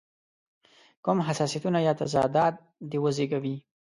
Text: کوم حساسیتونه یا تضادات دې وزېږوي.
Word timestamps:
کوم 1.03 1.17
حساسیتونه 1.29 1.79
یا 1.87 1.93
تضادات 2.01 2.55
دې 2.89 2.97
وزېږوي. 3.03 3.55